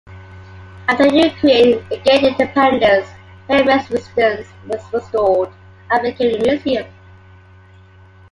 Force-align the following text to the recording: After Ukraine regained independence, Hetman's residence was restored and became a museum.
After 0.87 1.05
Ukraine 1.15 1.85
regained 1.91 2.25
independence, 2.25 3.07
Hetman's 3.47 3.87
residence 3.91 4.47
was 4.65 4.81
restored 4.91 5.49
and 5.91 6.01
became 6.01 6.41
a 6.41 6.43
museum. 6.43 6.87